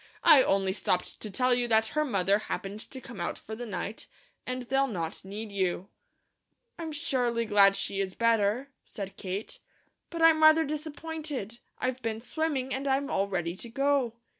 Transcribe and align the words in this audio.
"I 0.23 0.41
only 0.41 0.73
stopped 0.73 1.19
to 1.21 1.29
tell 1.29 1.53
you 1.53 1.67
that 1.67 1.89
her 1.89 2.03
mother 2.03 2.39
happened 2.39 2.79
to 2.89 2.99
come 2.99 3.21
out 3.21 3.37
for 3.37 3.55
the 3.55 3.67
night, 3.67 4.07
and 4.47 4.63
they'll 4.63 4.87
not 4.87 5.23
need 5.23 5.51
you." 5.51 5.89
"I'm 6.79 6.91
surely 6.91 7.45
glad 7.45 7.75
she 7.75 7.99
is 7.99 8.15
better," 8.15 8.71
said 8.83 9.15
Kate, 9.15 9.59
"but 10.09 10.23
I'm 10.23 10.41
rather 10.41 10.65
disappointed. 10.65 11.59
I've 11.77 12.01
been 12.01 12.19
swimming, 12.19 12.73
and 12.73 12.87
I'm 12.87 13.11
all 13.11 13.27
ready 13.27 13.55
to 13.57 13.69
go." 13.69 14.15